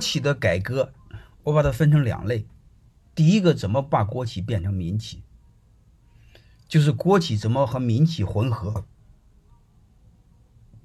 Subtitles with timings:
[0.00, 0.92] 企的改革，
[1.44, 2.46] 我把它分成两类。
[3.14, 5.22] 第一个，怎么把国企变成民企？
[6.66, 8.86] 就是国企怎么和民企混合，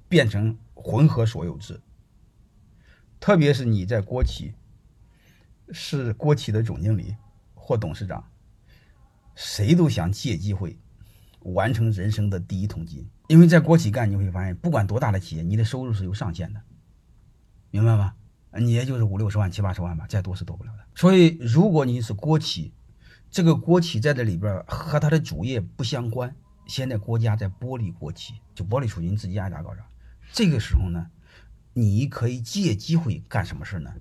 [0.10, 1.80] 变成混合所有制。
[3.20, 4.54] 特别是你在国企
[5.72, 7.16] 是国企的总经理
[7.54, 8.24] 或董事长，
[9.36, 10.78] 谁都想借机会
[11.42, 13.08] 完成人生的第一桶金。
[13.28, 16.62] 因为在国企干，你会发现，不管多大的企业，你的收入是有上限的，
[17.72, 18.16] 明白吗？
[18.60, 20.86] 你也就是五六十万、七八十万吧，再多是多不了的。
[20.96, 22.72] 所以，如果你是国企，
[23.30, 26.36] 这个国企在这里边和它的主业不相关，
[26.68, 29.86] 现在国家在剥离国企，就剥离出去，你自己爱咋搞咋。
[30.32, 31.08] 这个时候呢，
[31.74, 33.92] 你可以借机会干什么事呢？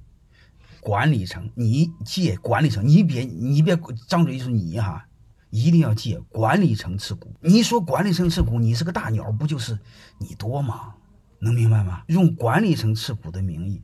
[0.81, 3.77] 管理层，你借管理层，你别你别
[4.07, 5.07] 张嘴就说你哈，
[5.51, 7.35] 一定要借管理层持股。
[7.41, 9.79] 你说管理层持股，你是个大鸟，不就是
[10.19, 10.95] 你多吗？
[11.41, 12.03] 能明白吗？
[12.09, 13.83] 用管理层持股的名义。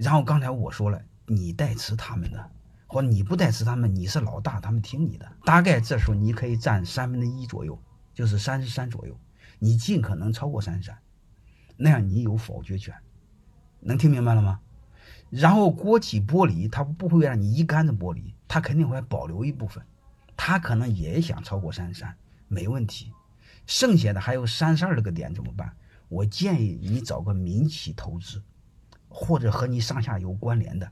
[0.00, 2.50] 然后刚才我说了，你代持他们的，
[2.86, 5.30] 或你不代持他们，你是老大，他们听你的。
[5.44, 7.78] 大概这时候你可以占三分之一左右，
[8.14, 9.14] 就是三十三左右，
[9.58, 10.98] 你尽可能超过三十三，
[11.76, 12.94] 那样你有否决权。
[13.80, 14.60] 能听明白了吗？
[15.28, 19.84] 然后国企剥离，他不会让你一竿子剥离，他肯定会保留一部分，
[20.34, 22.16] 他可能也想超过三十三，
[22.48, 23.12] 没问题。
[23.66, 25.76] 剩下的还有三十二个点怎么办？
[26.08, 28.42] 我建议你找个民企投资。
[29.20, 30.90] 或者和你上下游关联的，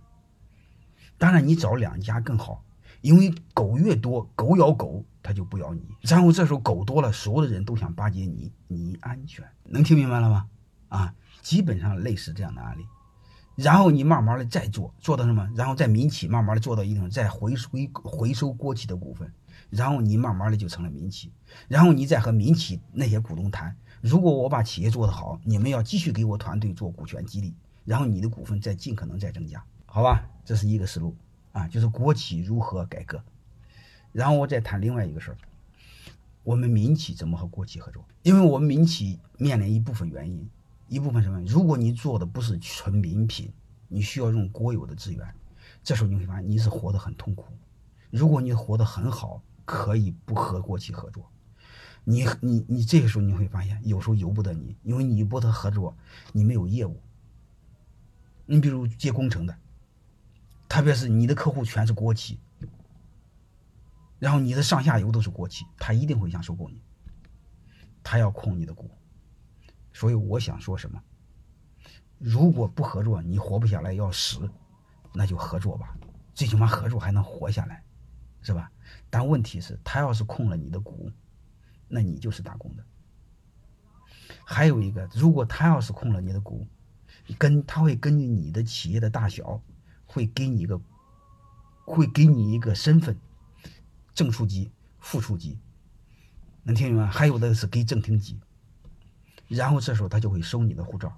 [1.16, 2.62] 当然你找两家更好，
[3.00, 5.82] 因为狗越多，狗咬狗，它就不咬你。
[6.02, 9.42] 然后这时候狗多了，所有的人都想巴结你，你安全。
[9.64, 10.46] 能听明白了吗？
[10.88, 12.84] 啊，基本上类似这样的案例。
[13.56, 15.48] 然后你慢慢的再做，做到什么？
[15.56, 19.32] 然后在民企慢慢的做到一定，再回收回收国企的股份，
[19.70, 21.32] 然后你慢慢的就成了民企。
[21.66, 27.54] 然后你再和民企那些股东谈，如果我把企业做得好，你们要继续给我团队做股权激励。
[27.88, 31.16] 然后你的股份再尽可能再增加，好吧，这是一个思路
[31.52, 33.18] 啊，就是国企如何改革。
[34.12, 35.38] 然后我再谈另外一个事儿，
[36.42, 38.04] 我们民企怎么和国企合作？
[38.24, 40.46] 因为我们民企面临一部分原因，
[40.86, 41.40] 一部分什么？
[41.46, 43.50] 如果你做的不是纯民品，
[43.88, 45.26] 你需要用国有的资源，
[45.82, 47.46] 这时候你会发现你是活得很痛苦。
[48.10, 51.26] 如果你活得很好，可以不和国企合作。
[52.04, 55.96] 你你你这个时候你会发现，有时候由不得你，因为你不和合作，
[56.32, 57.00] 你没有业务。
[58.50, 59.54] 你比如接工程的，
[60.70, 62.40] 特别是你的客户全是国企，
[64.18, 66.82] 然后你的上下游都是国企，他一定会想收购你，
[68.02, 68.90] 他要控你的股。
[69.92, 70.98] 所以我想说什么？
[72.16, 74.50] 如果不合作，你活不下来要死，
[75.12, 75.94] 那就合作吧，
[76.32, 77.84] 最起码合作还能活下来，
[78.40, 78.72] 是吧？
[79.10, 81.12] 但问题是，他要是控了你的股，
[81.86, 82.82] 那你就是打工的。
[84.42, 86.66] 还有一个，如果他要是控了你的股，
[87.36, 89.60] 跟他会根据你的企业的大小，
[90.06, 90.80] 会给你一个，
[91.84, 93.14] 会给你一个身份，
[94.14, 95.58] 正处级、副处级，
[96.62, 97.06] 能听明白？
[97.06, 98.38] 还有的是给正厅级，
[99.48, 101.12] 然后这时候他就会收你的护照。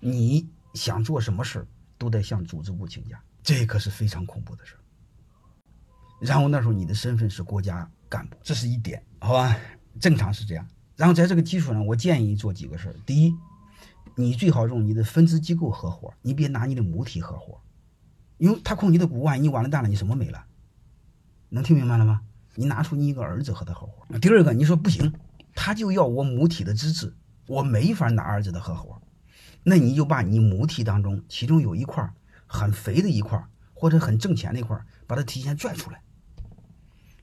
[0.00, 1.64] 你想做什么事，
[1.96, 4.74] 都得向组织部请假，这可是非常恐怖的事。
[6.20, 9.56] 然后那时候你的身份是国家干部，这是一点，好吧？
[10.00, 10.66] 正常是这样。
[10.96, 12.94] 然后在这个基础上，我建议做几个事儿。
[13.06, 13.32] 第一。
[14.16, 17.60] 你最好用你的分支机构合伙，你别拿你的母体合伙，
[18.38, 20.44] 因为他控你的股，万一你完了蛋了，你什么没了？
[21.48, 22.22] 能听明白了吗？
[22.54, 24.04] 你拿出你一个儿子和他合伙。
[24.18, 25.12] 第二个，你说不行，
[25.54, 27.14] 他就要我母体的资质，
[27.46, 29.00] 我没法拿儿子的合伙，
[29.62, 32.12] 那你就把你母体当中其中有一块
[32.46, 33.42] 很肥的一块，
[33.72, 36.02] 或者很挣钱那块，把它提前拽出来。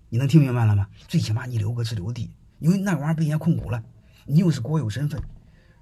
[0.09, 0.87] 你能听明白了吗？
[1.07, 3.83] 最起码你留个自留地，因为那玩意儿被人家控股了，
[4.25, 5.21] 你又是国有身份。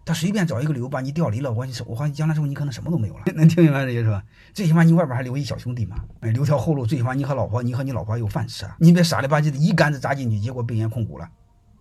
[0.08, 4.24] 他随便找一个理由把你调离了，我你我话将来之后你可能什么都没有了， 能听明白这些是吧？
[4.54, 8.78] 最起码你外边还留一小兄弟嘛，哎，留条后路，最起码你和老婆，你和你老婆有饭吃啊！
[8.80, 11.30] 你别傻里吧唧的一竿子扎进去，结果被人控股了，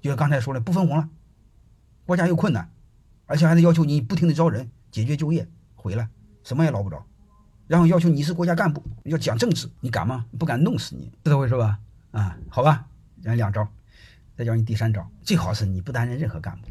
[0.00, 1.08] 就像刚才说的不分红了，
[2.04, 2.68] 国家又困难，
[3.26, 6.08] 而且还得要求你不停的招人解决就业，回来
[6.42, 7.00] 什么也捞不着，
[7.68, 10.26] 然后要求你是国家干部要讲政治，你敢吗？
[10.36, 11.78] 不敢弄死你，知道回事吧？
[12.10, 12.86] 啊，好吧，
[13.22, 13.68] 讲两招，
[14.36, 16.66] 再教你第三招，最好是你不担任任何干部。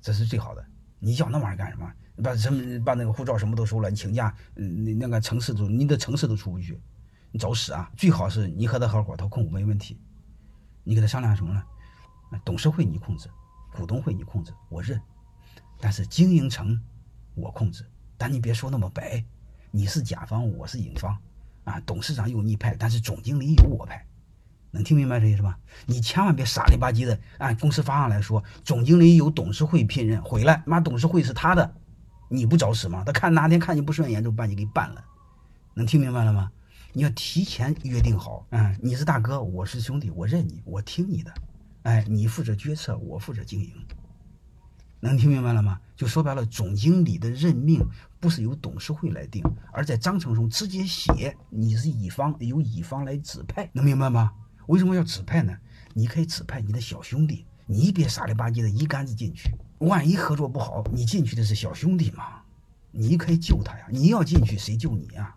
[0.00, 0.64] 这是最好的，
[0.98, 1.92] 你要那玩意儿干什么？
[2.22, 6.80] 把什么把那个护照什么都收了，你请假，嗯，那个城市都你的城市都出不去，
[7.30, 7.88] 你找死啊！
[7.96, 10.00] 最好是你和他合伙，他控股没问题，
[10.82, 11.62] 你跟他商量什么呢？
[12.44, 13.28] 董事会你控制，
[13.72, 15.00] 股东会你控制，我认，
[15.80, 16.76] 但是经营层
[17.36, 17.86] 我控制，
[18.16, 19.24] 但你别说那么白，
[19.70, 21.16] 你是甲方，我是乙方，
[21.62, 24.04] 啊，董事长有你派，但是总经理有我派。
[24.78, 25.58] 能听明白这意思吧？
[25.86, 31.74] 你千万别傻里吧唧的按公司法上来说，总经理由董事会聘任，回来妈董事会是他的，
[32.28, 33.02] 你不找死吗？
[33.04, 35.04] 他看哪天看你不顺眼就把你给办了，
[35.74, 36.52] 能听明白了吗？
[36.92, 41.34] 你要提前约定好，嗯，你是大哥，我是兄弟，我认你，我听你的，
[41.82, 43.72] 哎，你负责决策，我负责经营，
[45.00, 45.80] 能听明白了吗？
[45.96, 47.84] 就说白了，总经理的任命
[48.20, 49.42] 不是由董事会来定，
[49.72, 54.30] 而在章程中直接写你是乙方，由乙方来指派，能明白吗？
[54.68, 55.56] 为什么要指派呢？
[55.94, 62.42] 你可以指派你的小兄弟，你别傻里吧唧的一竿子进去，万一合作不好，你进去的是小兄弟嘛，
[62.90, 65.34] 你可以救他呀，你要进去谁救你呀？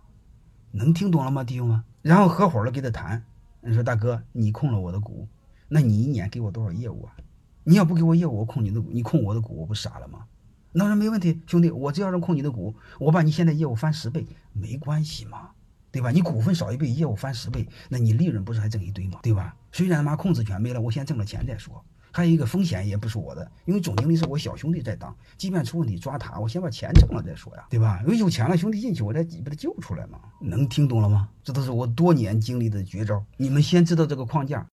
[0.72, 1.82] 能听懂了吗，弟兄们？
[2.02, 3.24] 然后合伙了给他谈，
[3.62, 5.26] 你说大哥，你控了我的股，
[5.70, 7.16] 那你一年给我多少业务啊？
[7.64, 10.26] 你要不给我业务，我控你的股，你控我的股，我不傻了吗？
[10.74, 15.52] 那说没问题，兄弟，我只要能控你的股，我把你现在业务翻十倍，没关系嘛，
[15.92, 16.10] 对吧？
[16.10, 19.20] 你股份少一倍，业务翻十倍，那你利润不是还挣一堆吗？
[19.22, 19.56] 对吧？
[19.72, 21.84] 虽然他妈控制权没了，我先挣了钱再说。
[22.14, 28.02] 还有一个风险也不是我的，因为总经理是我小兄弟在当，即便出问题抓他，我先把钱挣了再说呀，对吧？
[28.04, 30.20] 因为有钱了，兄弟进去，我再把他救出来嘛。
[30.42, 31.30] 能听懂了吗？
[31.42, 34.68] 这都是我多年经历的绝招，你们先知道这个框架。